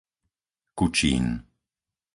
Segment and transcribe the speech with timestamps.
[0.77, 1.25] Kučín